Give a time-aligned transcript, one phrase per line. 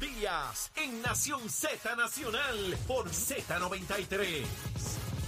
[0.00, 4.44] Díaz en Nación Z Nacional por Z93.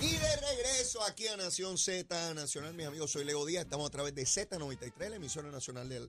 [0.01, 3.91] Y de regreso aquí a Nación Z Nacional, mis amigos, soy Leo Díaz, estamos a
[3.91, 6.09] través de Z93, la emisora nacional de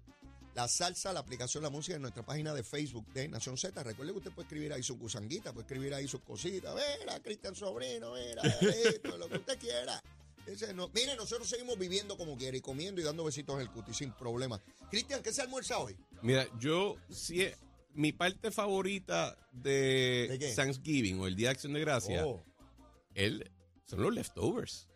[0.54, 3.84] la salsa, la aplicación La Música en nuestra página de Facebook de Nación Z.
[3.84, 7.56] Recuerde que usted puede escribir ahí su gusanguita, puede escribir ahí sus cositas, mira, Cristian
[7.56, 10.02] Sobrino, mira, esto, lo que usted quiera.
[10.46, 10.90] Ese no.
[10.90, 14.12] Mire, nosotros seguimos viviendo como quiere y comiendo y dando besitos en el cuti sin
[14.12, 14.60] problema.
[14.90, 15.96] Cristian, ¿qué se almuerza hoy?
[16.22, 17.48] Mira, yo sí,
[17.94, 20.54] mi parte favorita de.
[20.56, 22.44] Thanksgiving o el Día de Acción de Gracia, Oh,
[23.14, 23.52] él,
[23.86, 24.88] son los leftovers.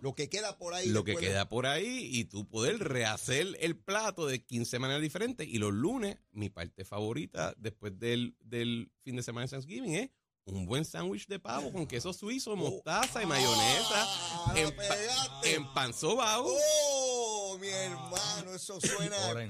[0.00, 0.88] lo que queda por ahí.
[0.88, 5.00] Lo que de- queda por ahí y tú poder rehacer el plato de 15 maneras
[5.02, 5.46] diferentes.
[5.48, 10.10] Y los lunes, mi parte favorita después del, del fin de semana de Thanksgiving es
[10.44, 15.72] un buen sándwich de pavo con queso suizo, mostaza y mayonesa, Ah, en, pa- en
[15.72, 16.46] pan sobao.
[16.48, 18.54] ¡Oh, mi hermano!
[18.54, 19.44] Eso suena la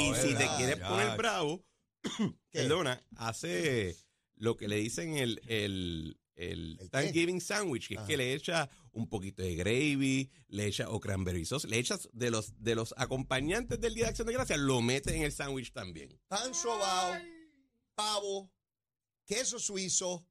[0.00, 1.64] Y si te quieres poner bravo.
[2.52, 3.96] perdona, hace
[4.36, 6.88] lo que le dicen el, el, el ¿El qué?
[6.90, 8.02] Thanksgiving sandwich, que Ajá.
[8.04, 12.08] es que le echa un poquito de gravy, le echa o cranberry sauce, le echas
[12.12, 15.32] de los, de los acompañantes del Día de Acción de Gracias, lo metes en el
[15.32, 16.18] sándwich también.
[16.28, 17.14] Pan sobao,
[17.94, 18.52] pavo,
[19.26, 20.24] queso suizo.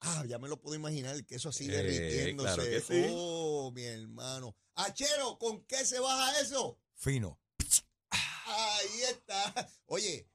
[0.00, 2.54] Ah, ya me lo puedo imaginar, el queso así Eh, derritiéndose.
[2.54, 3.06] claro que sí.
[3.10, 4.54] Oh, mi hermano.
[4.74, 6.78] Achero, ¿con qué se baja eso?
[6.94, 7.40] Fino.
[8.46, 9.68] Ahí está.
[9.86, 10.28] Oye,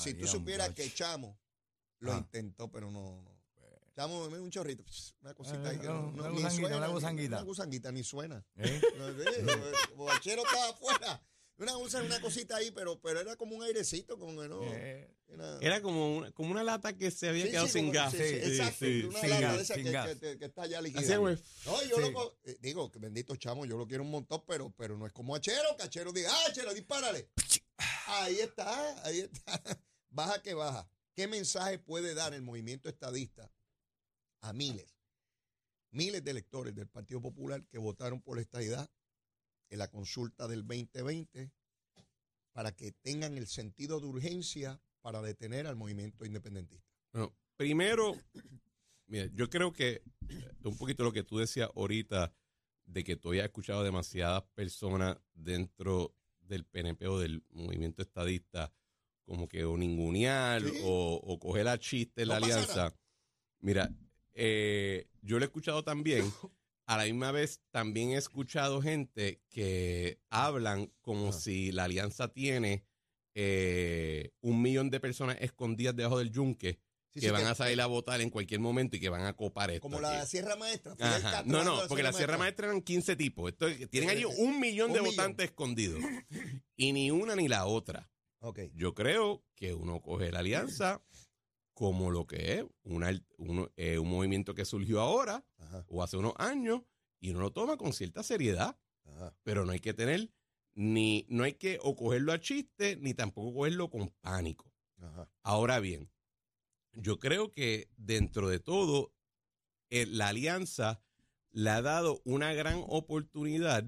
[0.00, 1.38] si tú supieras que Chamo
[2.00, 2.18] lo Ah.
[2.18, 3.22] intentó, pero no.
[3.22, 3.30] no.
[3.94, 4.82] Chamo, dame un chorrito,
[5.20, 7.36] una cosita ahí que Eh, no, una gusanguita, suena, una ni- gusanguita.
[7.36, 8.46] Una gusanguita, ni suena.
[8.56, 8.80] ¿Eh?
[8.96, 11.22] No, sí, el Bachero estaba afuera.
[11.58, 14.62] Una, una cosita ahí, pero, pero era como un airecito, como que no.
[14.62, 17.92] Eh, era- Era como una, como una lata que se había Sí, quedado sí, sin
[17.92, 18.12] gas.
[18.12, 20.06] sí, sí, Sí, exacto, sí, una sin lata gas, de esa sin que, gas.
[20.08, 20.80] que- que- que está ya
[21.18, 21.36] güey.
[21.66, 22.12] No, yo Sí.
[22.12, 25.34] lo digo, que bendito chamo, yo lo quiero un montón, pero, pero no es como
[25.34, 27.28] Achero, que Achero diga, ah, Achero, dispárale.
[28.06, 29.62] Ahí está, ahí está.
[30.10, 30.88] Baja que baja.
[31.14, 33.50] ¿Qué mensaje puede dar el movimiento estadista
[34.40, 34.96] a miles,
[35.90, 38.90] miles de electores del Partido Popular que votaron por la estadidad
[39.68, 41.52] en la consulta del 2020
[42.52, 46.88] para que tengan el sentido de urgencia para detener al movimiento independentista?
[47.12, 48.16] Bueno, primero,
[49.06, 52.34] mira, yo creo que eh, un poquito lo que tú decías ahorita,
[52.84, 58.72] de que tú hayas escuchado demasiadas personas dentro del PNP o del movimiento estadista,
[59.24, 60.80] como que o ningunear Sí.
[60.84, 62.94] o, o coger a chiste en No la alianza.
[63.60, 63.90] Mira,
[64.34, 66.24] eh, yo lo he escuchado también.
[66.86, 71.32] A la misma vez, también he escuchado gente que hablan como Ah.
[71.32, 72.84] si la alianza tiene
[73.34, 76.80] eh, un millón de personas escondidas debajo del yunque
[77.12, 79.32] Sí, que sí, van a salir a votar en cualquier momento y que van a
[79.36, 79.82] copar esto.
[79.82, 80.24] Como la.
[80.26, 80.94] Sierra Maestra.
[81.44, 83.50] No, no, porque la Sierra Maestra eran 15 tipos.
[83.52, 85.16] Esto, tienen allí un millón Un de millón.
[85.16, 86.00] votantes escondidos.
[86.76, 88.09] Y ni una ni la otra.
[88.40, 88.60] Ok.
[88.74, 91.02] Yo creo que uno coge la alianza
[91.74, 96.16] como lo que es una, uno- eh, un movimiento que surgió ahora Ajá, o hace
[96.16, 96.82] unos años
[97.20, 98.78] y uno lo toma con cierta seriedad.
[99.04, 99.34] ajá.
[99.42, 100.30] Pero no hay que tener
[100.74, 104.72] ni, no hay que o cogerlo a chiste ni tampoco cogerlo con pánico.
[104.98, 105.30] Ajá.
[105.42, 106.10] Ahora bien,
[106.92, 109.12] yo creo que dentro de todo,
[109.90, 111.02] eh, la alianza
[111.50, 113.84] le ha dado una gran oportunidad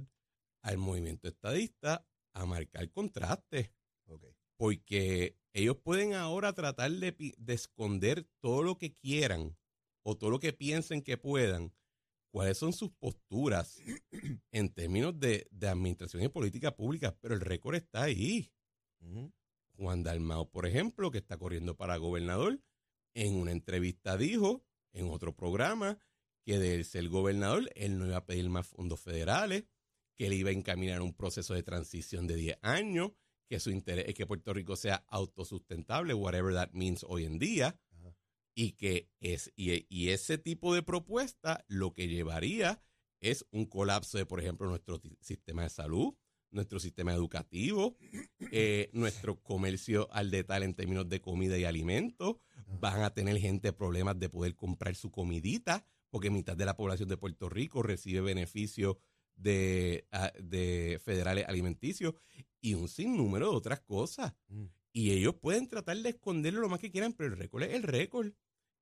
[0.62, 3.81] al movimiento estadista a marcar contraste, Ok.
[4.62, 9.58] Porque ellos pueden ahora tratar de, de esconder todo lo que quieran
[10.04, 11.74] o todo lo que piensen que puedan,
[12.30, 13.82] cuáles son sus posturas
[14.52, 18.52] en términos de, de administración y política pública, pero el récord está ahí.
[19.72, 22.60] Juan Dalmao, por ejemplo, que está corriendo para gobernador,
[23.14, 25.98] en una entrevista dijo, en otro programa,
[26.44, 29.64] que de ser gobernador, él no iba a pedir más fondos federales,
[30.16, 33.10] que él iba a encaminar un proceso de transición de 10 años,
[33.48, 37.78] que su interés es que Puerto Rico sea autosustentable, whatever that means hoy en día,
[37.90, 38.16] Ajá.
[38.54, 42.82] y que es, y, y ese tipo de propuesta lo que llevaría
[43.20, 46.14] es un colapso de, por ejemplo, nuestro sistema de salud,
[46.50, 47.96] nuestro sistema educativo,
[48.52, 52.36] eh, nuestro comercio al detalle en términos de comida y alimentos.
[52.80, 57.08] Van a tener gente problemas de poder comprar su comidita, porque mitad de la población
[57.08, 58.96] de Puerto Rico recibe beneficios
[59.36, 62.14] de, ah, de federales alimenticios
[62.60, 64.34] y un sinnúmero de otras cosas.
[64.48, 64.66] Mm.
[64.92, 67.82] Y ellos pueden tratar de esconderlo lo más que quieran, pero el récord es el
[67.82, 68.32] récord.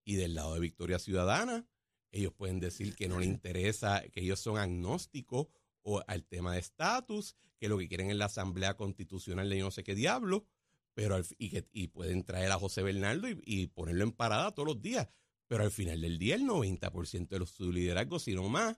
[0.04, 1.66] Y del lado de Victoria Ciudadana,
[2.10, 5.48] ellos pueden decir que no les interesa, que ellos son agnósticos
[5.82, 9.64] o al tema de estatus, que lo que quieren es la Asamblea Constitucional de yo
[9.66, 10.46] no sé qué diablo,
[10.94, 14.52] pero al y, que, y pueden traer a José Bernardo y, y ponerlo en parada
[14.52, 15.08] todos los días.
[15.46, 18.76] Pero al final del día, el 90% de los, su liderazgo, si no más,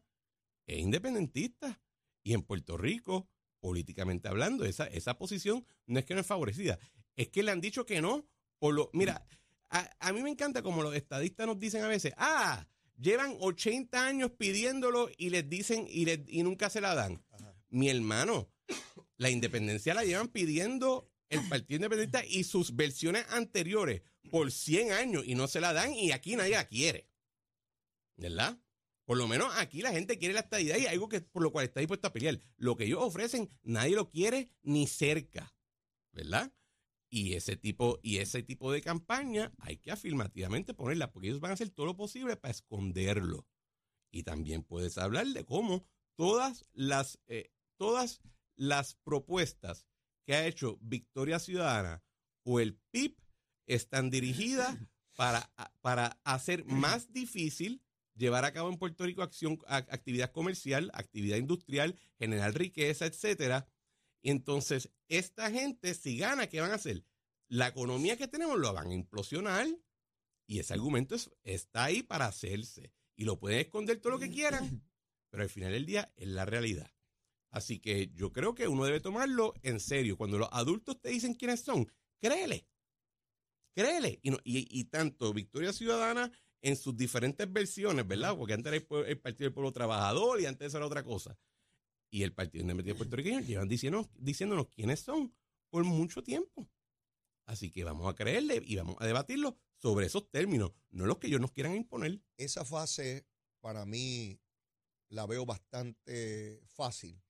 [0.67, 1.81] es independentista.
[2.25, 3.29] Y en Puerto Rico,
[3.61, 6.79] políticamente hablando, esa, esa posición no es que no es favorecida,
[7.17, 8.27] es que le han dicho que no.
[8.59, 9.27] Por lo, mira,
[9.71, 12.67] a, a mí me encanta como los estadistas nos dicen a veces, ah,
[12.97, 17.25] llevan 80 años pidiéndolo y les dicen y, les- y nunca se la dan.
[17.71, 18.49] Mi hermano,
[19.17, 25.25] la independencia la llevan pidiendo el Partido Independiente y sus versiones anteriores por 100 años
[25.27, 27.09] y no se la dan y aquí nadie la quiere.
[28.17, 28.59] ¿Verdad?
[29.05, 31.65] Por lo menos aquí la gente quiere la estadidad y algo que por lo cual
[31.65, 32.39] está dispuesto a pelear.
[32.57, 35.55] Lo que ellos ofrecen, nadie lo quiere ni cerca.
[36.13, 36.53] ¿Verdad?
[37.11, 41.51] Y ese tipo, y ese tipo de campaña hay que afirmativamente ponerla, porque ellos van
[41.51, 43.47] a hacer todo lo posible para esconderlo.
[44.11, 45.85] Y también puedes hablar de cómo
[46.17, 48.23] todas las, eh, todas
[48.57, 49.87] las propuestas
[50.25, 52.03] que ha hecho Victoria Ciudadana
[52.45, 53.17] o el PIB
[53.67, 54.79] están dirigidas
[55.17, 57.83] para, para hacer más difícil
[58.15, 63.67] llevar a cabo en Puerto Rico acción, actividad comercial, actividad industrial, generar riqueza, etcétera.
[64.23, 67.05] Y entonces, esta gente, si gana, ¿qué van a hacer?
[67.49, 69.67] La economía que tenemos lo van a implosionar
[70.47, 72.93] y ese argumento es- está ahí para hacerse.
[73.17, 74.63] Y lo pueden esconder todo lo que quieran,
[75.31, 76.91] pero al final del día es la realidad.
[77.51, 80.17] Así que yo creo que uno debe tomarlo en serio.
[80.17, 82.67] Cuando los adultos te dicen quiénes son, créele.
[83.75, 84.21] Créele.
[84.23, 86.31] Y, no- y, y tanto Victoria Ciudadana
[86.63, 88.37] en sus diferentes versiones, ¿verdad?
[88.37, 91.37] Porque antes era el, Partido del Pueblo Trabajador y antes era otra cosa.
[92.09, 95.35] Y el Partido Independiente Puertorriqueño llevan diciendo, diciéndonos quiénes son
[95.71, 96.69] por mucho tiempo.
[97.47, 101.27] Así que vamos a creerle y vamos a debatirlo sobre esos términos, no los que
[101.27, 102.21] ellos nos quieran imponer.
[102.37, 103.27] Esa fase
[103.61, 104.39] para mí
[105.09, 107.21] la veo bastante fácil,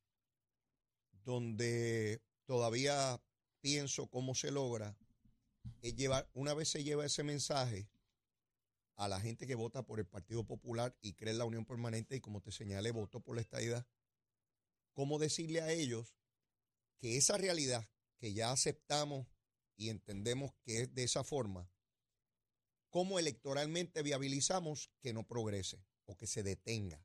[1.25, 3.19] donde todavía
[3.63, 4.95] pienso cómo se logra
[5.81, 7.89] es llevar, una vez se lleva ese mensaje
[8.97, 12.17] a la gente que vota por el Partido Popular y cree en la Unión Permanente
[12.17, 13.87] y como te señalé, votó por la estadidad,
[14.93, 16.15] cómo decirle a ellos
[16.99, 19.27] que esa realidad que ya aceptamos
[19.77, 21.69] y entendemos que es de esa forma,
[22.91, 27.05] cómo electoralmente viabilizamos que no progrese o que se detenga.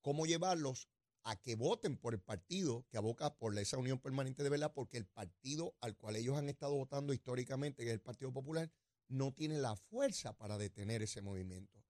[0.00, 0.88] Cómo llevarlos
[1.24, 4.96] a que voten por el partido que aboca por esa unión permanente de verdad, porque
[4.96, 8.70] el partido al cual ellos han estado votando históricamente, que es el Partido Popular,
[9.12, 11.82] no tiene la fuerza para detener ese movimiento.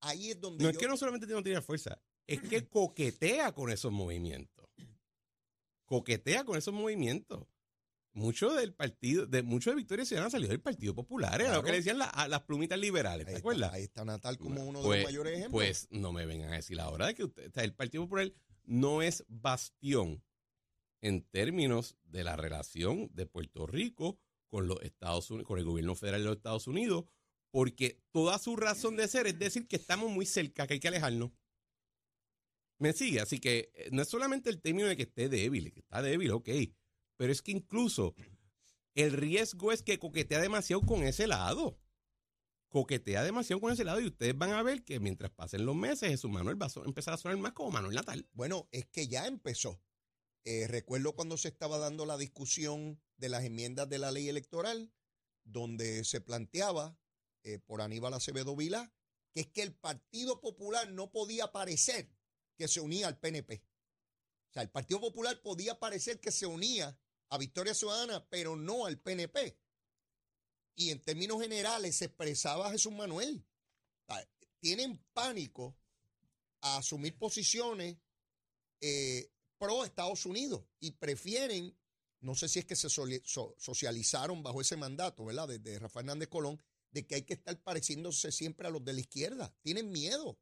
[0.00, 3.52] Ahí es donde No yo- es que no solamente no tiene fuerza, es que coquetea
[3.52, 4.66] con esos movimientos.
[5.84, 7.46] Coquetea con esos movimientos.
[8.12, 11.62] Mucho del partido, de mucho de Victoria Ciudadana salió del Partido Popular, era lo Claro.
[11.64, 13.72] que le decían la- a las plumitas liberales, ahí ¿te está, acuerdas?
[13.72, 15.52] ahí está Natal como uno de Pues- los mayores ejemplos.
[15.52, 18.32] Pues no me vengan a decir ahora de que usted, el Partido Popular
[18.64, 20.24] no es bastión
[21.02, 24.18] en términos de la relación de Puerto Rico
[24.50, 27.04] con los Estados Unidos, con el gobierno federal de los Estados Unidos,
[27.50, 30.88] porque toda su razón de ser es decir que estamos muy cerca, que hay que
[30.88, 31.30] alejarnos.
[32.78, 35.80] Me sigue, así que eh, no es solamente el término de que esté débil, que
[35.80, 36.48] está débil, ok,
[37.16, 38.14] pero es que incluso
[38.94, 41.78] el riesgo es que coquetea demasiado con ese lado
[42.70, 46.08] coquetea demasiado con ese lado y ustedes van a ver que mientras pasen los meses,
[46.08, 48.26] Jesús Manuel va a empezar a sonar más como Manuel Natal.
[48.32, 49.80] Bueno, es que ya empezó.
[50.44, 54.92] Eh, recuerdo cuando se estaba dando la discusión de las enmiendas de la ley electoral,
[55.44, 56.98] donde se planteaba
[57.44, 58.92] eh, por Aníbal Acevedo Vilá
[59.32, 62.10] que es que el Partido Popular no podía parecer
[62.56, 63.64] que se unía al PNP.
[64.50, 68.86] O sea, el Partido Popular podía parecer que se unía a Victoria Ciudadana, pero no
[68.86, 69.56] al PNP.
[70.74, 73.46] Y en términos generales se expresaba Jesús Manuel.
[74.06, 74.28] Sea,
[74.58, 75.76] Tienen pánico
[76.60, 77.96] a asumir posiciones
[78.80, 81.78] eh, pro Estados Unidos y prefieren,
[82.20, 85.48] no sé si es que se socializaron bajo ese mandato, ¿verdad?
[85.48, 86.60] Desde Rafael Hernández Colón,
[86.90, 89.54] de que hay que estar pareciéndose siempre a los de la izquierda.
[89.62, 90.38] Tienen miedo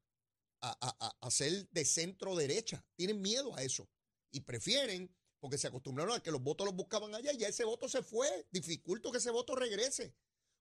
[0.61, 3.89] a, a- a- a ser de centro derecha, tienen miedo a eso
[4.31, 7.65] y prefieren, porque se acostumbraron a que los votos los buscaban allá y ya ese
[7.65, 10.15] voto se fue, dificulto que ese voto regrese.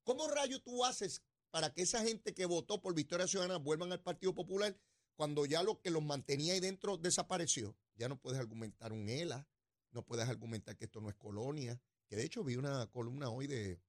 [0.03, 4.03] ¿Cómo rayo tú haces para que esa gente que votó por Victoria Ciudadana vuelvan al
[4.03, 4.77] Partido Popular
[5.15, 7.75] cuando ya lo que los mantenía ahí dentro desapareció?
[7.95, 9.47] Ya no puedes argumentar un ELA,
[9.91, 13.47] no puedes argumentar que esto no es colonia, que de hecho vi una columna hoy
[13.47, 13.79] de,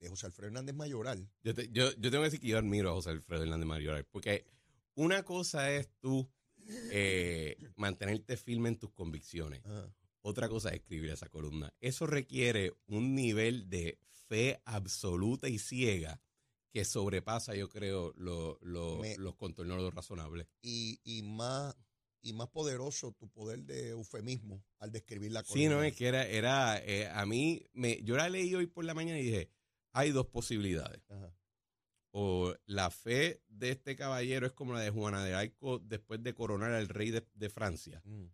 [0.00, 1.28] de José Alfredo Hernández Mayoral.
[1.44, 4.04] Yo, te- yo, yo tengo que decir que yo admiro a José Alfredo Hernández Mayoral,
[4.06, 4.44] porque
[4.94, 6.28] una cosa es tú
[6.90, 9.62] eh, mantenerte firme en tus convicciones,
[10.22, 11.72] otra cosa es escribir esa columna.
[11.80, 16.20] Eso requiere un nivel de fe absoluta y ciega
[16.70, 20.48] que sobrepasa, yo creo, lo- lo- Me- los contornos de lo razonable.
[20.62, 21.76] y, y más
[22.22, 26.26] y más poderoso tu poder de eufemismo al describir la Sí, no, es que era,
[26.26, 29.50] era eh, a mí, me, yo la leí hoy por la mañana y dije,
[29.92, 31.02] hay dos posibilidades.
[31.10, 31.34] Ajá.
[32.14, 36.34] O la fe de este caballero es como la de Juana de Arco después de
[36.34, 38.02] coronar al rey de, de Francia.
[38.04, 38.26] Mm.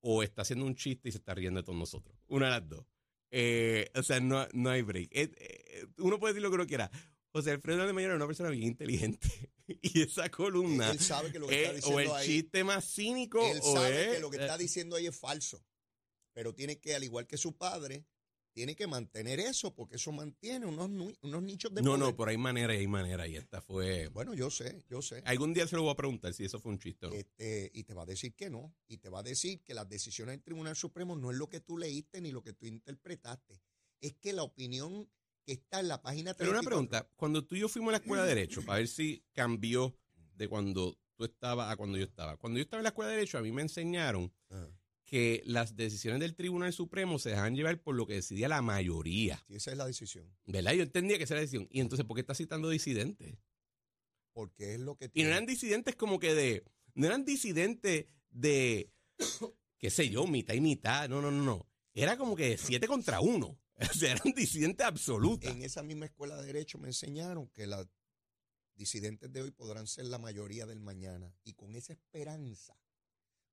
[0.00, 2.18] O está haciendo un chiste y se está riendo de todos nosotros.
[2.26, 2.86] Una de las dos.
[3.30, 5.10] Eh, o sea, no, no hay break.
[5.12, 6.90] Eh, uno puede decir lo que uno quiera.
[7.30, 9.52] José Alfredo de Mayor era una persona bien inteligente.
[9.82, 10.90] y esa columna.
[10.90, 12.26] Él sabe que lo que está es o el ahí.
[12.26, 14.14] chiste más cínico Él o sabe es.
[14.14, 15.62] que lo que está eh, diciendo ahí es falso.
[16.32, 18.06] Pero tiene que, al igual que su padre,
[18.52, 20.88] tiene que mantener eso, porque eso mantiene unos,
[21.22, 22.00] unos nichos de no, poder.
[22.00, 23.26] no, pero hay manera y hay manera.
[23.28, 24.08] Y esta fue.
[24.08, 25.22] Bueno, yo sé, yo sé.
[25.26, 27.16] Algún día se lo voy a preguntar si eso fue un chiste o no.
[27.16, 28.74] Este, y te va a decir que no.
[28.86, 31.60] Y te va a decir que las decisiones del Tribunal Supremo no es lo que
[31.60, 33.60] tú leíste ni lo que tú interpretaste.
[34.00, 35.08] Es que la opinión
[35.48, 37.92] que está en la página Pero una 34 pregunta, cuando tú y yo fuimos a
[37.92, 39.96] la escuela de Derecho, para ver si cambió
[40.34, 42.36] de cuando tú estabas a cuando yo estaba.
[42.36, 44.68] Cuando yo estaba en la escuela de Derecho, a mí me enseñaron Ajá.
[45.06, 49.42] que las decisiones del Tribunal Supremo se dejan llevar por lo que decidía la mayoría.
[49.48, 50.30] Sí, esa es la decisión.
[50.44, 50.74] ¿Verdad?
[50.74, 51.66] Yo entendía que esa era la decisión.
[51.70, 53.38] Y entonces, ¿por qué estás citando disidentes?
[54.34, 55.30] Porque es lo que Y no tiene.
[55.30, 56.62] eran disidentes como que de.
[56.92, 58.92] No eran disidentes de.
[59.78, 61.08] qué sé yo, mitad y mitad.
[61.08, 61.66] No, no, no, no.
[61.94, 63.58] Era como que siete contra uno.
[63.90, 65.52] O sea, eran disidentes absolutas.
[65.52, 67.86] En esa misma escuela de Derecho me enseñaron que las
[68.74, 71.32] disidentes de hoy podrán ser la mayoría del mañana.
[71.44, 72.76] Y con esa esperanza,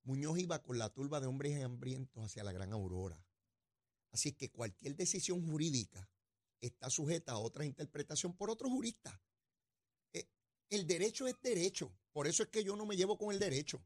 [0.03, 3.23] Muñoz iba con la turba de hombres hambrientos hacia la gran aurora.
[4.11, 6.09] Así que cualquier decisión jurídica
[6.61, 9.21] está sujeta a otra interpretación por otro jurista.
[10.13, 10.27] Eh,
[10.69, 11.95] El derecho es derecho.
[12.13, 13.83] Por eso es que yo no me llevo con el derecho.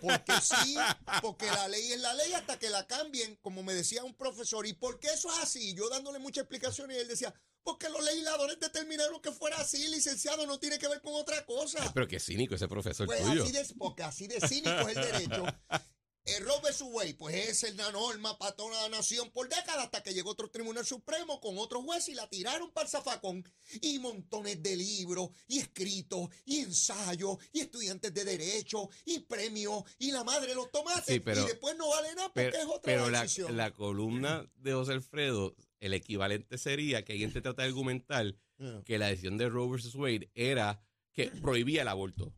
[0.00, 0.76] Porque sí,
[1.20, 4.66] porque la ley es la ley hasta que la cambien, como me decía un profesor.
[4.66, 5.74] ¿Y por qué eso es así?
[5.74, 10.46] Yo dándole muchas explicaciones y él decía, porque los legisladores determinaron que fuera así, licenciado,
[10.46, 11.92] no tiene que ver con otra cosa.
[11.92, 13.42] Pero qué cínico ese profesor Pues tuyo.
[13.42, 15.44] así de, porque así de cínico es el derecho.
[16.40, 20.30] Roe Wade, pues es la norma para toda la nación por décadas hasta que llegó
[20.30, 23.44] otro tribunal supremo con otro juez y la tiraron para el zafacón.
[23.80, 30.12] Y montones de libros, y escritos, y ensayos, y estudiantes de derecho, y premios, y
[30.12, 31.04] la madre de los tomates.
[31.14, 34.50] Sí, pero- y después no vale nada porque Pero, es otra pero la, la columna
[34.56, 39.06] de José Alfredo, el equivalente sería que alguien te trata de argumentar Ah, que la
[39.06, 39.94] decisión de Roe vs.
[39.94, 40.80] Wade era
[41.12, 42.34] que prohibía el aborto,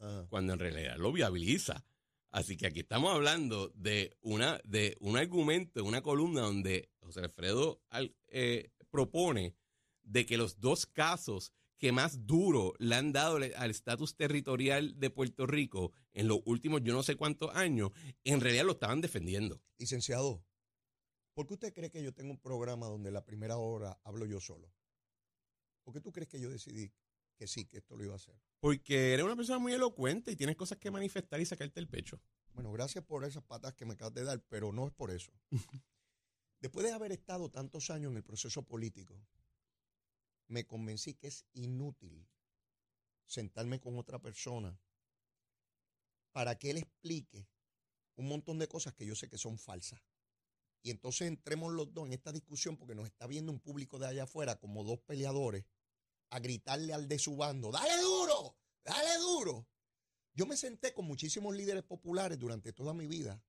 [0.00, 0.24] ah.
[0.30, 1.84] cuando en realidad lo viabiliza.
[2.32, 7.82] Así que aquí estamos hablando de una de un argumento, una columna donde José Alfredo
[7.90, 9.54] al- eh, propone
[10.02, 15.10] de que los dos casos que más duro le han dado al estatus territorial de
[15.10, 17.90] Puerto Rico en los últimos yo no sé cuántos años,
[18.24, 19.60] en realidad lo estaban defendiendo.
[19.78, 20.42] Licenciado,
[21.34, 24.40] ¿por qué usted cree que yo tengo un programa donde la primera hora hablo yo
[24.40, 24.72] solo?
[25.84, 26.92] ¿Por qué tú crees que yo decidí
[27.36, 28.34] que sí, que esto lo iba a hacer?
[28.60, 32.20] Porque eres una persona muy elocuente y tienes cosas que manifestar y sacarte el pecho.
[32.54, 35.32] Bueno, gracias por esas patas que me acabas de dar, pero no es por eso.
[36.60, 39.20] Después de haber estado tantos años en el proceso político,
[40.46, 42.28] me convencí que es inútil
[43.26, 44.78] sentarme con otra persona
[46.30, 47.48] para que él explique
[48.16, 50.00] un montón de cosas que yo sé que son falsas.
[50.82, 54.08] Y entonces entremos los dos en esta discusión porque nos está viendo un público de
[54.08, 55.64] allá afuera como dos peleadores
[56.32, 59.68] a gritarle al de su bando, dale duro, dale duro.
[60.34, 63.44] Yo me senté con muchísimos líderes populares durante toda mi vida,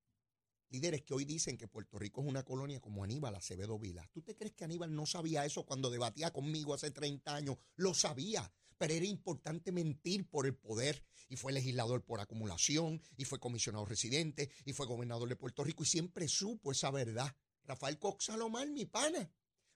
[0.69, 4.05] líderes que hoy dicen que Puerto Rico es una colonia como Aníbal Acevedo Vila.
[4.11, 7.57] ¿Tú te crees que Aníbal no sabía eso cuando debatía conmigo hace 30 años?
[7.77, 13.23] Lo sabía, pero era importante mentir por el poder y fue legislador por acumulación y
[13.23, 17.33] fue comisionado residente y fue gobernador de Puerto Rico y siempre supo esa verdad.
[17.63, 19.31] Rafael Cox Salomar, mi pana.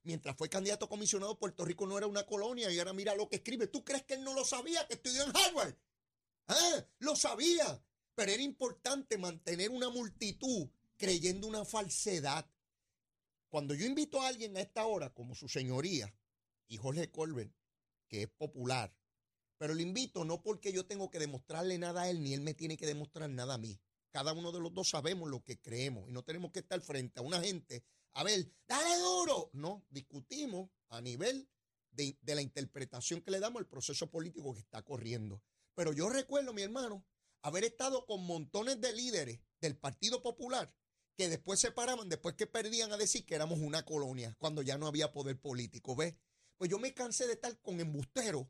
[0.07, 3.27] Mientras fue candidato a comisionado, Puerto Rico no era una colonia y ahora mira lo
[3.27, 3.67] que escribe.
[3.67, 5.75] ¿Tú crees que él no lo sabía que estudió en Harvard?
[6.47, 7.83] Ah, lo sabía.
[8.15, 12.49] Pero era importante mantener una multitud creyendo una falsedad.
[13.49, 16.15] Cuando yo invito a alguien a esta hora, como su señoría,
[16.69, 17.51] y Jorge Colbert,
[18.07, 18.95] que es popular,
[19.57, 22.53] pero lo invito no porque yo tengo que demostrarle nada a él, ni él me
[22.53, 23.77] tiene que demostrar nada a mí.
[24.11, 27.19] Cada uno de los dos sabemos lo que creemos y no tenemos que estar frente
[27.19, 27.83] a una gente
[28.13, 29.49] a ver, dale duro.
[29.53, 31.49] No, discutimos a nivel
[31.91, 35.41] de, de la interpretación que le damos al proceso político que está corriendo.
[35.75, 37.05] Pero yo recuerdo, mi hermano,
[37.41, 40.73] haber estado con montones de líderes del Partido Popular
[41.15, 44.77] que después se paraban, después que perdían a decir que éramos una colonia, cuando ya
[44.77, 45.95] no había poder político.
[45.95, 46.15] ¿Ves?
[46.57, 48.45] Pues yo me cansé de estar con embusteros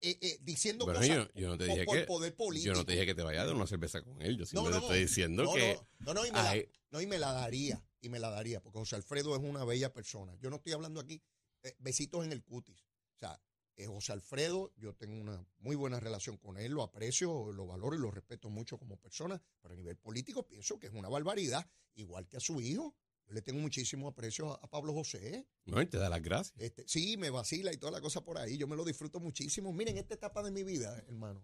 [0.00, 2.72] eh, eh, diciendo Bueno, cosas yo, yo no te dije por que poder político.
[2.72, 4.36] yo no te dije que te vayas a dar una cerveza con él.
[4.36, 6.68] Yo No, simplemente no, estoy diciendo no, que no, no, no, y me la, hay-
[6.90, 9.92] no, y me la daría, y me la daría, porque José Alfredo es una bella
[9.92, 10.36] persona.
[10.36, 11.22] Yo no estoy hablando aquí,
[11.62, 12.82] eh, besitos en el cutis.
[13.14, 13.40] O sea,
[13.76, 17.96] eh, José Alfredo, yo tengo una muy buena relación con él, lo aprecio, lo valoro
[17.96, 21.68] y lo respeto mucho como persona, pero a nivel político pienso que es una barbaridad,
[21.94, 22.94] igual que a su hijo.
[23.26, 25.46] Yo le tengo muchísimo aprecio a, a Pablo José.
[25.64, 26.60] no, él te da las gracias.
[26.60, 28.58] Este, sí, me vacila y toda la cosa por ahí.
[28.58, 29.72] Yo me lo disfruto muchísimo.
[29.72, 31.42] Miren, esta etapa de mi vida, hermano,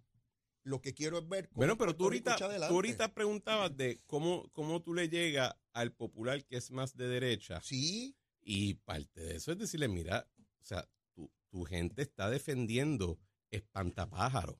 [0.62, 4.50] Lo que quiero es ver cómo Bueno, pero tú ahorita, tú ahorita preguntabas de cómo,
[4.52, 7.60] cómo tú le llegas al popular que es más de derecha.
[7.62, 10.28] Sí, Y parte de eso es decirle, mira,
[10.60, 13.18] o sea, tu, tu gente está defendiendo
[13.50, 14.58] espantapájaros,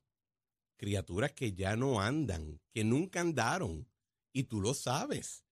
[0.77, 3.89] criaturas que ya no andan, que nunca andaron,
[4.33, 5.45] y tú lo sabes.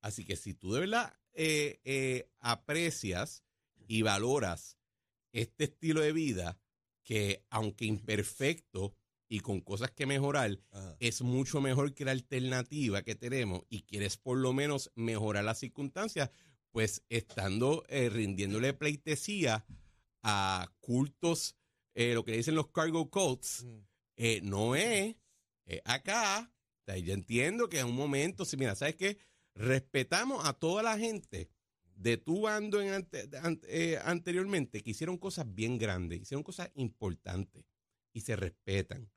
[0.00, 3.44] Así que si tú de verdad eh, eh, aprecias
[3.86, 4.78] y valoras
[5.32, 6.58] este estilo de vida,
[7.02, 8.96] que aunque imperfecto
[9.28, 10.96] y con cosas que mejorar, Ajá.
[11.00, 15.58] es mucho mejor que la alternativa que tenemos y quieres por lo menos mejorar las
[15.58, 16.30] circunstancias,
[16.70, 19.64] pues estando eh, rindiéndole pleitesía
[20.22, 21.56] a cultos,
[21.94, 23.78] eh, lo que dicen los cargo cults, Mm.
[24.16, 25.16] eh, no es
[25.84, 26.52] acá.
[26.82, 29.18] O sea, yo entiendo que en un momento, si mira, ¿sabes qué?
[29.54, 31.50] Respetamos a toda la gente
[31.96, 33.28] de tu bando en ante-
[33.68, 37.64] eh, anteriormente que hicieron cosas bien grandes, hicieron cosas importantes
[38.12, 39.10] y se respetan.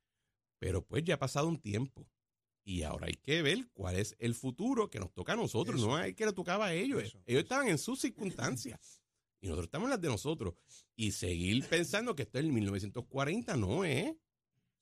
[0.59, 2.05] Pero pues ya ha pasado un tiempo.
[2.63, 5.87] Y ahora hay que ver cuál es el futuro que nos toca a nosotros, Eso.
[5.87, 7.01] no hay que le tocaba a ellos.
[7.01, 7.39] Eso, ellos eso.
[7.39, 9.01] estaban en sus circunstancias.
[9.41, 10.53] Y nosotros estamos en las de nosotros.
[10.95, 14.13] Y seguir pensando que esto es el 1940 no es.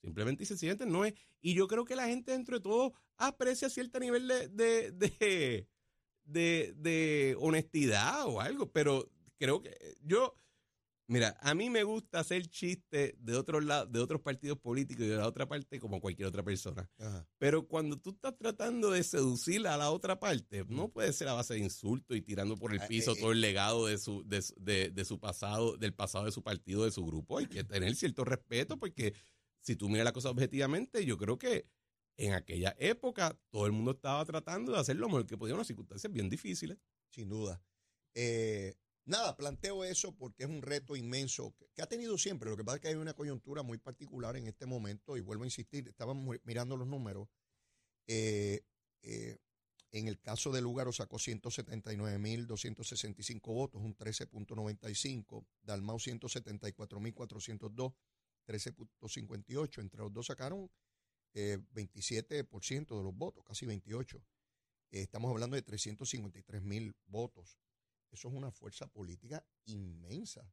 [0.01, 1.13] Simplemente y sencillamente no es.
[1.41, 5.67] Y yo creo que la gente dentro de todo aprecia cierto nivel de, de, de,
[6.25, 8.71] de- de honestidad o algo.
[8.71, 10.35] Pero creo que yo,
[11.07, 15.17] mira, a mí me gusta hacer chistes de otros de otros partidos políticos y de
[15.17, 16.89] la otra parte como cualquier otra persona.
[16.99, 17.27] Ajá.
[17.37, 21.33] Pero cuando tú estás tratando de seducir a la otra parte, no puede ser a
[21.33, 24.23] base de insultos y tirando por el Ah, piso eh, todo el legado de su,
[24.27, 27.37] de, de- de su pasado, del pasado de su partido, de su grupo.
[27.37, 29.13] Hay que tener cierto respeto porque
[29.61, 31.67] si tú miras la cosa objetivamente, yo creo que
[32.19, 35.57] en aquella época todo el mundo estaba tratando de hacer lo mejor que podía en
[35.57, 36.77] unas circunstancias bien difíciles.
[37.11, 37.61] sin duda.
[38.15, 38.75] Eh,
[39.07, 42.49] nada, planteo eso porque es un reto inmenso que, ha tenido siempre.
[42.49, 45.43] Lo que pasa es que hay una coyuntura muy particular en este momento y vuelvo
[45.43, 47.27] a insistir, estábamos mirando los números.
[48.07, 48.61] Eh,
[49.01, 49.37] eh,
[49.91, 55.45] en el caso de Lugaro sacó 179.265 votos, un 13.95.
[55.61, 57.93] Dalmau 174.402,
[58.45, 59.81] 13.58.
[59.81, 60.69] Entre los dos sacaron
[61.33, 64.21] eh, 27% de los votos, casi 28.
[64.91, 67.57] Eh, estamos hablando de 353 mil votos.
[68.09, 70.51] Eso es una fuerza política inmensa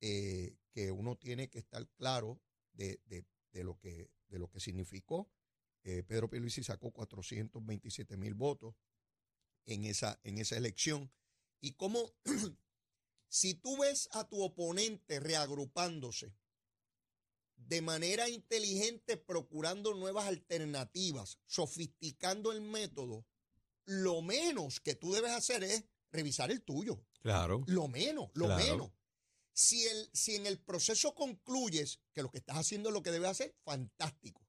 [0.00, 2.40] eh, que uno tiene que estar claro
[2.72, 3.24] de, de-
[3.64, 5.30] lo, que, de lo que significó.
[5.84, 8.74] Eh, Pedro Pierluisi sacó 427 mil votos
[9.66, 11.12] en esa, en esa elección.
[11.60, 12.14] Y cómo,
[13.28, 16.34] si tú ves a tu oponente reagrupándose
[17.56, 23.26] de manera inteligente, procurando nuevas alternativas, sofisticando el método,
[23.84, 27.04] lo menos que tú debes hacer es revisar el tuyo.
[27.20, 27.64] Claro.
[27.66, 28.62] Lo menos, lo Claro.
[28.64, 28.90] menos.
[29.54, 33.10] Si, el, si en el proceso concluyes que lo que estás haciendo es lo que
[33.10, 34.46] debes hacer, fantástico.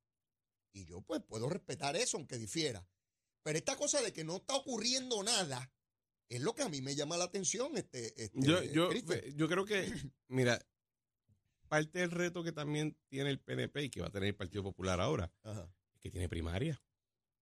[0.74, 2.88] Y yo pues puedo respetar eso, aunque difiera.
[3.44, 5.72] Pero esta cosa de que no está ocurriendo nada
[6.30, 7.76] es lo que a mí me llama la atención.
[7.78, 8.90] Este, este, Yo, yo,
[9.36, 9.86] yo creo que,
[10.30, 10.60] mira,
[11.68, 14.64] parte del reto que también tiene el PNP y que va a tener el Partido
[14.64, 15.70] Popular ahora, Ajá.
[15.96, 16.82] es que tiene primaria.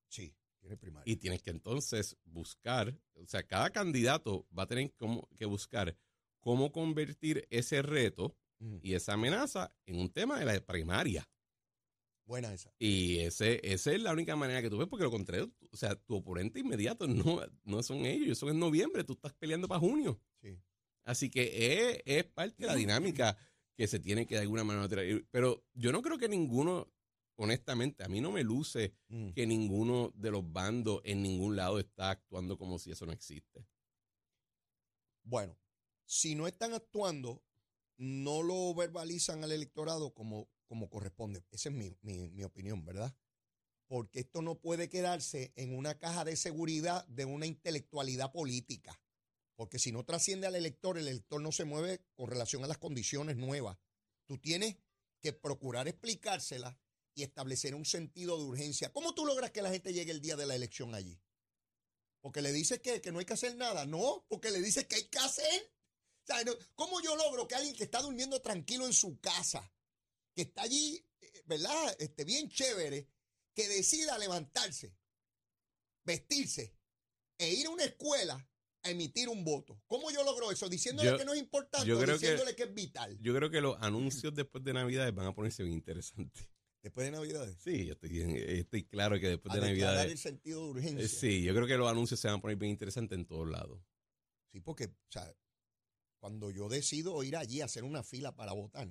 [0.10, 1.12] Sí, tiene primaria.
[1.12, 5.98] Y tienes que entonces buscar, o sea, cada candidato va a tener como- que buscar
[6.40, 8.80] cómo convertir ese reto Ujú.
[8.82, 11.28] y esa amenaza en un tema de la primaria.
[12.26, 12.74] Buena esa.
[12.80, 15.96] Y ese, esa es la única manera que tú ves, porque lo contrario, o sea,
[15.96, 19.80] tu oponente inmediato no, no son ellos, ellos son en noviembre, tú estás peleando para
[19.80, 20.22] junio.
[20.42, 20.58] Sí.
[21.04, 23.36] Así que es, es parte de la dinámica
[23.76, 25.26] que se tiene que de alguna manera traer.
[25.32, 26.94] Pero yo no creo que ninguno,
[27.42, 29.32] honestamente, a mí no me luce Mm.
[29.32, 33.66] que ninguno de los bandos en ningún lado está actuando como si eso no existe.
[35.24, 35.58] Bueno,
[36.06, 37.44] si no están actuando,
[37.98, 41.44] no lo verbalizan al electorado como, como corresponde.
[41.52, 43.16] Esa es mi, mi- mi opinión, ¿verdad?
[43.88, 49.00] Porque esto no puede quedarse en una caja de seguridad de una intelectualidad política.
[49.56, 52.78] Porque si no trasciende al elector, el elector no se mueve con relación a las
[52.80, 53.78] condiciones nuevas.
[54.26, 54.78] Tú tienes
[55.20, 56.80] que procurar explicársela
[57.14, 58.92] y establecer un sentido de urgencia.
[58.94, 61.20] ¿Cómo tú logras que la gente llegue el día de la elección allí?
[62.22, 63.86] Porque le dices que, que no hay que hacer nada.
[63.86, 65.74] No, porque le dices que hay que hacer.
[66.24, 69.72] O sea, no- ¿Cómo yo logro que alguien que está durmiendo tranquilo en su casa,
[70.36, 71.96] que está allí, eh, ¿verdad?
[72.00, 73.10] Este, bien chévere,
[73.56, 74.96] que decida levantarse,
[76.06, 76.76] vestirse
[77.38, 78.48] e ir a una escuela
[78.84, 79.82] a emitir un voto?
[79.88, 80.70] ¿Cómo yo logro eso?
[80.70, 83.18] Diciéndole Yo- que no es importante yo creo que- diciéndole que, es vital.
[83.20, 86.48] Yo creo que los anuncios después de Navidad van a ponerse bien interesantes.
[86.82, 87.58] Después de Navidades.
[87.64, 90.12] Sí, yo estoy, estoy claro que después A de declarar Navidad.
[90.12, 91.08] el sentido de urgencia.
[91.08, 93.82] Sí, yo creo que los anuncios se van a poner bien interesantes en todos lados.
[94.52, 95.32] Sí, porque, o sea,
[96.18, 98.88] cuando yo decido ir allí a hacer una fila para votar,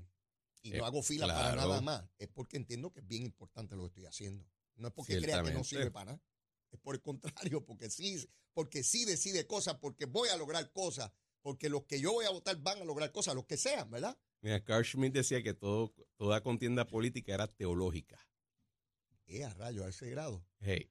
[0.62, 3.74] y Eh, no hago fila para nada más, es porque entiendo que es bien importante
[3.74, 4.46] lo que estoy haciendo.
[4.76, 6.22] No es porque crea que no sirve para nada.
[6.70, 11.10] Es por el contrario, porque sí, porque sí decide cosas, porque voy a lograr cosas,
[11.42, 14.16] porque los que yo voy a votar van a lograr cosas, los que sean, ¿verdad?
[14.42, 18.18] Mira, Carl Schmitt decía que todo, toda contienda política era teológica.
[19.26, 20.90] Eh, a rayo, a ese grado Hey,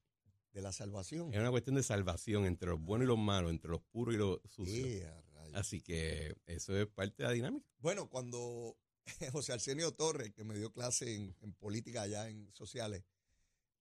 [0.54, 1.34] de la salvación.
[1.34, 4.18] es una cuestión de salvación entre los buenos y los malos, entre los puros y
[4.18, 4.88] los sucios.
[4.88, 5.56] Eh, a rayo.
[5.58, 7.68] Así que eso es parte de la dinámica.
[7.80, 8.78] Bueno, cuando
[9.32, 13.04] José Arsenio Torres, que me dio clase en, en política allá en sociales,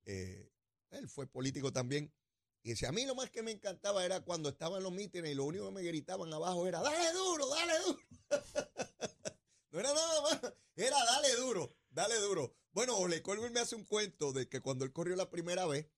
[0.07, 0.51] eh,
[0.91, 2.11] él fue político también,
[2.63, 5.35] y decía, a mí lo más que me encantaba era cuando estaban los mítines y
[5.35, 7.99] lo único que me gritaban abajo era, dale duro, dale duro.
[9.83, 12.55] no era nada más, era dale duro, dale duro.
[12.73, 15.89] Bueno, Ole Colbert me hace un cuento de que cuando él corrió la primera vez,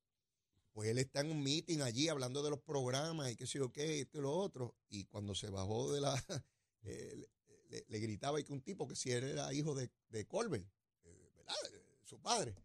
[0.72, 3.72] pues él está en un meeting allí hablando de los programas y qué sé yo
[3.72, 6.14] qué, esto y lo otro, y cuando se bajó de la...
[6.82, 10.66] le, le gritaba y que un tipo que si él era hijo de, de Colbert,
[11.04, 11.54] eh, ¿verdad?
[11.72, 12.56] Eh, Su padre.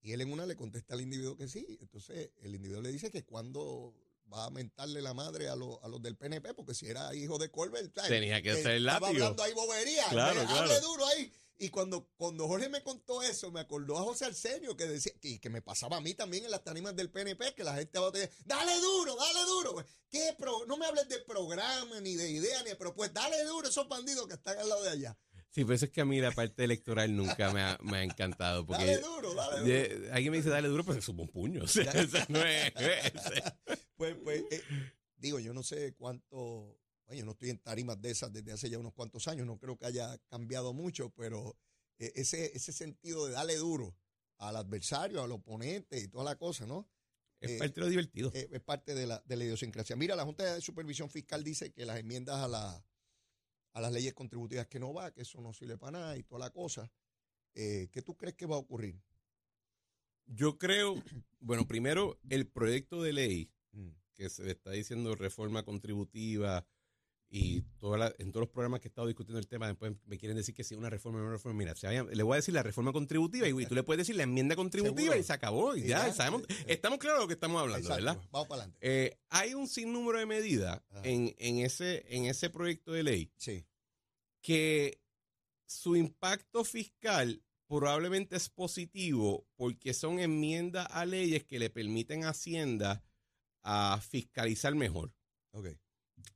[0.00, 1.78] Y él en una le contesta al individuo que sí.
[1.80, 3.94] Entonces el individuo le dice que cuando
[4.32, 7.38] va a mentarle la madre a, los- a los del PNP, porque si era hijo
[7.38, 7.92] de Colbert.
[8.08, 10.04] Tenía que ser el Estaba hablando ahí bobería.
[10.44, 11.32] Claro, duro ahí.
[11.60, 15.40] Y cuando, cuando Jorge me contó eso, me acordó a José Arsenio que decía, y
[15.40, 18.06] que me pasaba a mí también en las tarimas del PNP, que la gente va
[18.06, 19.84] a decir, dale duro, dale duro.
[20.08, 23.22] ¿Qué pro- no me hables de programa, ni de idea, ni de propuesta.
[23.22, 25.18] Dale duro esos bandidos que están al lado de allá.
[25.58, 28.02] Sí, por eso es que a mí la parte electoral nunca me ha, me ha
[28.04, 28.64] encantado.
[28.64, 29.66] Porque Dale duro, dale duro.
[30.04, 31.62] de- alguien me dice dale duro, pues es un puño.
[31.64, 33.12] O sea, eso no es- es-
[33.96, 34.62] Pues, pues, eh,
[35.16, 38.70] digo, yo no sé cuánto, bueno, yo no estoy en tarimas de esas desde hace
[38.70, 41.58] ya unos cuantos años, no creo que haya cambiado mucho, pero
[41.98, 43.96] eh, ese, ese sentido de darle duro
[44.36, 46.88] al adversario, al oponente y toda la cosa, ¿no?
[47.40, 48.30] es Eh, parte de lo divertido.
[48.32, 49.96] Eh, es parte de la, de la idiosincrasia.
[49.96, 52.84] Mira, la Junta de Supervisión Fiscal dice que las enmiendas a, la,
[53.72, 56.40] a las leyes contributivas que no va, que eso no sirve para nada y toda
[56.40, 56.90] la cosa.
[57.54, 59.00] Eh, ¿Qué tú crees que va a ocurrir?
[60.26, 60.94] Yo creo,
[61.40, 63.90] bueno, primero el proyecto de ley Mm.
[64.14, 66.66] que se le está diciendo reforma contributiva
[67.30, 70.16] y toda la- en todos los programas que he estado discutiendo el tema, después me
[70.16, 71.58] quieren decir que si una reforma o una reforma.
[71.58, 74.16] Mira, se le voy a decir la reforma contributiva y, y tú le puedes decir
[74.16, 75.20] la enmienda contributiva Seguro.
[75.20, 75.76] y se acabó.
[75.76, 78.28] Y Y ya, ya, sabemos, eh, estamos claros de lo que estamos hablando, Exacto, ¿verdad?
[78.30, 78.78] Vamos para adelante.
[78.80, 83.66] Eh, hay un sinnúmero de medidas en, en, ese, en ese proyecto de ley Sí.
[84.40, 85.02] que
[85.66, 92.30] su impacto fiscal probablemente es positivo porque son enmiendas a leyes que le permiten a
[92.30, 93.04] Hacienda
[93.62, 95.12] a fiscalizar mejor.
[95.50, 95.68] Ok.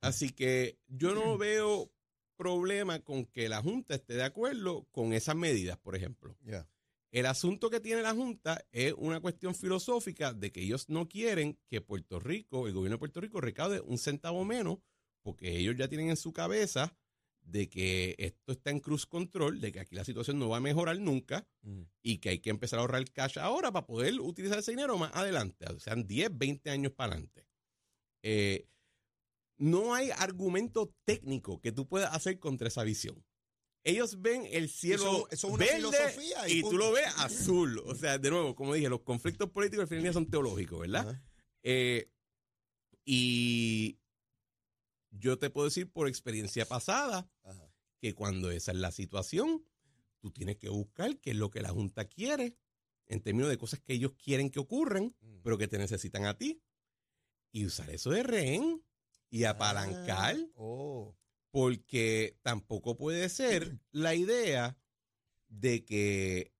[0.00, 1.92] Así que yo no veo
[2.36, 6.36] problema con que la Junta esté de acuerdo con esas medidas, por ejemplo.
[7.10, 11.58] El asunto que tiene la Junta es una cuestión filosófica de que ellos no quieren
[11.68, 14.78] que Puerto Rico, el gobierno de Puerto Rico, recaude un centavo menos,
[15.22, 16.96] porque ellos ya tienen en su cabeza
[17.42, 20.60] de que esto está en cruz control, de que aquí la situación no va a
[20.60, 21.82] mejorar nunca Mm.
[22.02, 25.12] y que hay que empezar a ahorrar cash ahora para poder utilizar ese dinero más
[25.14, 27.46] adelante, o sea, 10, 20 años para adelante.
[28.22, 28.66] Eh,
[29.62, 33.24] no hay argumento técnico que tú puedas hacer contra esa visión.
[33.84, 37.78] Ellos ven el cielo Eso- eso verde filosofía y y, tú lo ves azul.
[37.86, 41.20] O sea, de nuevo, como dije, los conflictos políticos al final día son teológicos, ¿verdad?
[41.62, 42.08] Eh,
[43.04, 43.98] y
[45.10, 47.28] yo te puedo decir por experiencia pasada
[48.00, 49.64] que cuando esa es la situación,
[50.20, 52.56] tú tienes que buscar qué es lo que la Junta quiere
[53.06, 55.40] en términos de cosas que ellos quieren que ocurran, Mm.
[55.42, 56.62] pero que te necesitan a ti.
[57.52, 58.82] Y usar eso de rehén
[59.32, 61.16] y apalancar, Ah, oh.
[61.50, 64.76] porque tampoco puede ser la idea
[65.48, 66.52] de que,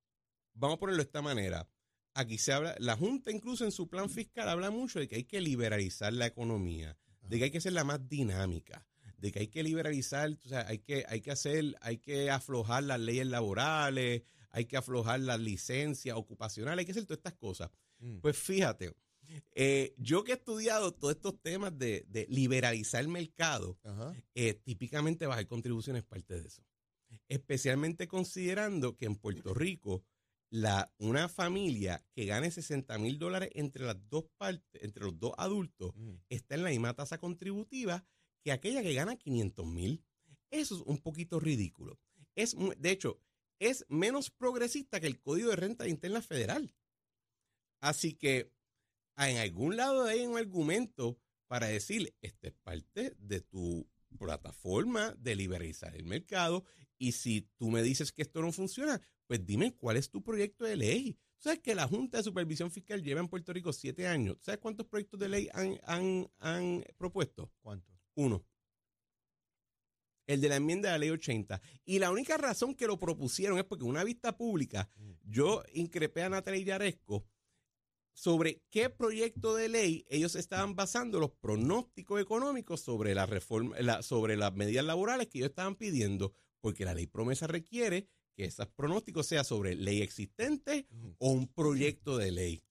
[0.54, 1.68] vamos a ponerlo de esta manera,
[2.14, 5.24] aquí se habla, la Junta incluso en su plan fiscal habla mucho de que hay
[5.24, 8.86] que liberalizar la economía, de que hay que hacerla más dinámica,
[9.18, 12.84] de que hay que liberalizar, o sea, hay que, hay que hacer, hay que aflojar
[12.84, 17.70] las leyes laborales, hay que aflojar las licencias ocupacionales, hay que hacer todas estas cosas.
[17.98, 18.20] Mm.
[18.20, 18.94] Pues fíjate,
[19.52, 23.78] eh, yo que he estudiado todos estos temas de, de liberalizar el mercado,
[24.34, 26.62] eh, típicamente bajar contribuciones es parte de eso.
[27.28, 30.04] Especialmente considerando que en Puerto Rico,
[30.50, 35.32] la, una familia que gane 60 mil dólares entre las dos partes, entre los dos
[35.38, 36.14] adultos, Mm.
[36.28, 38.04] está en la misma tasa contributiva
[38.44, 40.04] que aquella que gana 500 mil.
[40.50, 41.98] Eso es un poquito ridículo.
[42.34, 43.20] Es, de hecho,
[43.58, 46.74] es menos progresista que el Código de Renta Interna Federal.
[47.80, 48.52] Así que
[49.16, 53.86] en algún lado hay un argumento para decir, esta es parte de tu
[54.18, 56.64] plataforma de liberalizar el mercado
[56.98, 60.64] y si tú me dices que esto no funciona, pues dime cuál es tu proyecto
[60.64, 61.12] de ley.
[61.36, 64.36] ¿Tú sabes que la Junta de Supervisión Fiscal lleva en Puerto Rico siete años?
[64.40, 67.52] ¿Sabes cuántos proyectos de ley han, han- han propuesto?
[67.60, 67.92] ¿Cuánto?
[68.14, 68.44] Uno.
[70.28, 71.60] el de la enmienda de la ley 80.
[71.84, 74.88] Y la única razón que lo propusieron es porque en una vista pública
[75.24, 77.26] yo increpé a Natalia Yaresco
[78.14, 84.02] sobre qué proyecto de ley ellos estaban basando los pronósticos económicos sobre la reforma, la-
[84.02, 88.66] sobre las medidas laborales que ellos estaban pidiendo, porque la ley promesa requiere que esos
[88.68, 90.86] pronósticos sean sobre ley existente
[91.18, 92.62] o un proyecto de ley.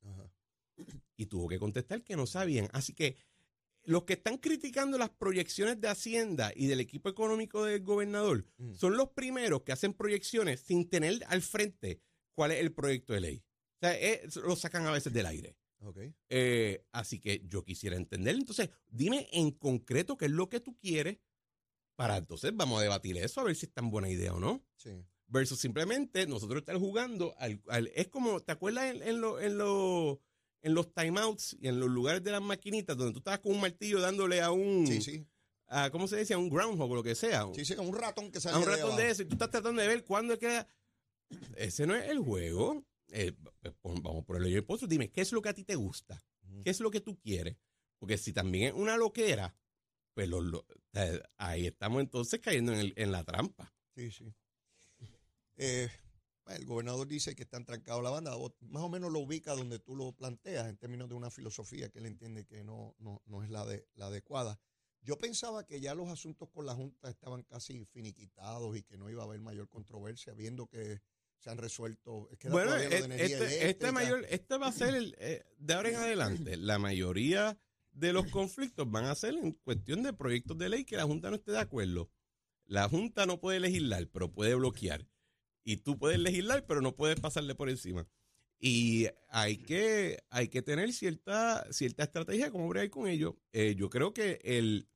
[1.17, 2.67] Y tuvo que contestar que no sabían.
[2.73, 3.15] Así que
[3.83, 8.95] los que están criticando las proyecciones de Hacienda y del equipo económico del gobernador son
[8.97, 11.99] los primeros que hacen proyecciones sin tener al frente
[12.33, 13.43] cuál es el proyecto de ley.
[13.81, 15.55] O sea, eh, lo sacan a veces del aire.
[15.79, 15.97] Ok.
[16.29, 18.35] Eh, así que yo quisiera entender.
[18.35, 21.17] Entonces, dime en concreto qué es lo que tú quieres
[21.95, 24.63] para entonces vamos a debatir eso, a ver si es tan buena idea o no.
[24.75, 24.91] Sí.
[25.27, 29.57] Versus simplemente nosotros estar jugando al, al- es como, ¿te acuerdas en, en, lo- en,
[29.57, 30.21] lo-
[30.61, 33.61] en los timeouts y en los lugares de las maquinitas donde tú estabas con un
[33.61, 35.25] martillo dándole a un, Sí, sí.
[35.67, 36.33] a, ¿cómo se dice?
[36.35, 37.47] A un groundhog o lo que sea.
[37.55, 39.07] Sí, sí, como un ratón que sale a un ratón de abajo.
[39.11, 40.65] eso y tú estás tratando de ver cuándo es que...
[41.55, 42.83] Ese no es el juego.
[43.11, 44.87] Eh, pues, pon- vamos a ponerlo yo en pozo.
[44.87, 46.23] Dime, ¿qué es lo que a ti te gusta?
[46.63, 47.57] ¿Qué es lo que tú quieres?
[47.99, 49.55] Porque si también es una loquera,
[50.13, 50.65] pues lo- lo-
[51.37, 53.73] ahí estamos entonces cayendo en, el- en la trampa.
[53.95, 54.33] Sí, sí.
[55.57, 55.89] Eh,
[56.47, 59.79] el gobernador dice que están trancados la banda, o más o menos lo ubica donde
[59.79, 63.43] tú lo planteas en términos de una filosofía que él entiende que no, no, no
[63.43, 64.59] es la, de, la adecuada.
[65.01, 69.09] Yo pensaba que ya los asuntos con la Junta estaban casi finiquitados y que no
[69.09, 71.01] iba a haber mayor controversia, viendo que
[71.41, 72.29] se han resuelto.
[72.31, 73.91] es que Bueno, e- este, este eléctrica.
[73.91, 76.55] mayor, este va a ser el, eh, de ahora en adelante.
[76.57, 77.57] La mayoría
[77.91, 81.29] de los conflictos van a ser en cuestión de proyectos de ley que la Junta
[81.29, 82.09] no esté de acuerdo.
[82.65, 85.05] La Junta no puede legislar, pero puede bloquear.
[85.63, 88.07] Y tú puedes legislar, pero no puedes pasarle por encima.
[88.59, 93.37] Y hay que, hay que tener cierta, cierta estrategia de cómo bregar con ello.
[93.51, 94.87] Eh, yo creo que el.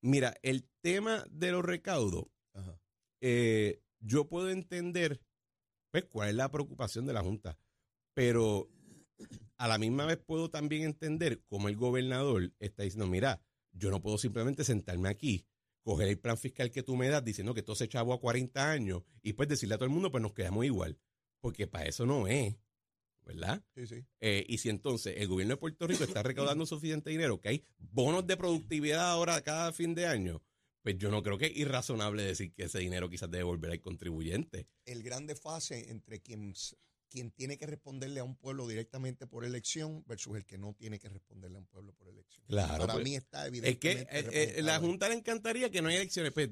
[0.00, 2.76] Mira, el tema de los recaudos Ajá.
[3.20, 5.20] eh, yo puedo entender
[5.90, 7.58] pues cuál es la preocupación de la Junta,
[8.14, 8.68] pero
[9.56, 13.40] a la misma vez puedo también entender cómo el gobernador está diciendo, mira,
[13.72, 15.46] yo no puedo simplemente sentarme aquí,
[15.82, 18.70] coger el plan fiscal que tú me das diciendo que todo se chavo a 40
[18.70, 20.98] años y pues decirle a todo el mundo, pues nos quedamos igual,
[21.40, 22.56] porque para eso no es,
[23.24, 23.64] ¿verdad?
[23.74, 24.04] Sí, sí.
[24.20, 27.64] Eh, y si entonces el gobierno de Puerto Rico está recaudando suficiente dinero, que hay
[27.78, 30.42] bonos de productividad ahora cada fin de año,
[30.82, 33.80] pues yo no creo que es irrazonable decir que ese dinero quizás debe volver al
[33.80, 34.66] contribuyente.
[34.84, 36.54] el gran desfase entre quien,
[37.08, 40.98] quien tiene que responderle a un pueblo directamente por elección versus el que no tiene
[40.98, 42.44] que responderle a un pueblo por elección.
[42.48, 44.78] Claro, Para pues, mí está Es que eh, eh, la.
[44.80, 46.32] Junta le encantaría que no haya elecciones.
[46.32, 46.50] Pues,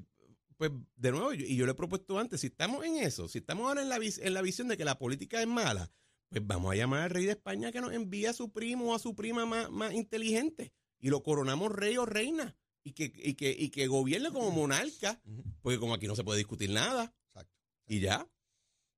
[0.56, 3.66] pues de nuevo, y yo le he propuesto antes, si estamos en eso, si estamos
[3.66, 5.90] ahora en la, vis- en la visión de que la política es mala,
[6.28, 8.94] pues vamos a llamar al rey de España que nos envíe a su primo o
[8.94, 13.34] a su prima más, más inteligente y lo coronamos rey o reina y que, y
[13.34, 15.20] que, y que gobierne como monarca,
[15.62, 17.54] porque como aquí no se puede discutir nada Exacto.
[17.86, 18.28] y ya.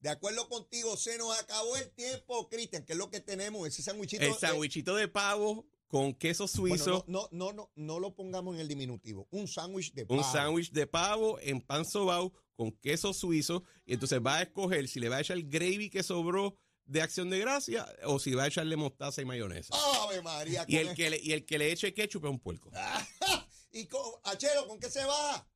[0.00, 3.82] De acuerdo contigo, se nos acabó el tiempo, Cristian, que es lo que tenemos, ese
[3.82, 4.24] sandwichito.
[4.24, 8.62] El sandwichito de pavo con queso suizo, no, no, no, no, no lo pongamos en
[8.62, 9.28] el diminutivo.
[9.30, 10.20] Un sándwich de pavo.
[10.20, 14.88] un sándwich de pavo en pan sobao con queso suizo y entonces va a escoger
[14.88, 18.34] si le va a echar el gravy que sobró de acción de gracia o si
[18.34, 19.74] va a echarle mostaza y mayonesa.
[20.02, 20.64] ¡Ave María!
[20.66, 22.70] y, el que le, y el que le eche ketchup es un puerco.
[23.72, 25.48] ¿Y con, Achero, con qué se va?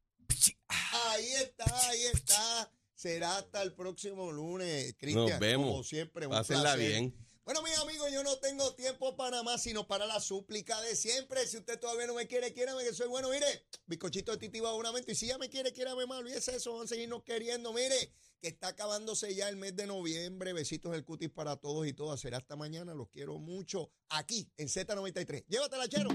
[0.68, 2.72] Ahí está, ahí está.
[2.94, 5.29] Será hasta el próximo lunes, Cristian.
[5.29, 5.70] Nos vemos.
[5.70, 6.88] Como siempre, un Pásenla placer.
[6.88, 7.26] bien.
[7.44, 11.46] Bueno, mis amigos, yo no tengo tiempo para más, sino para la súplica de siempre.
[11.46, 13.31] Si usted todavía no me quiere, quiérame, que soy bueno.
[13.31, 13.46] Mire,
[13.87, 15.12] bizcochito de titi abonamento.
[15.12, 16.18] Y si ya me quiere, quiérame más.
[16.18, 17.72] Olvídese eso, vamos a seguirnos queriendo.
[17.72, 20.55] Mire, que está acabándose ya el mes de noviembre.
[20.55, 22.18] Besitos del cutis para todos y todas.
[22.18, 22.94] Será hasta mañana.
[22.94, 25.44] Los quiero mucho aquí en Z93.
[25.46, 26.09] Llévatela, chero.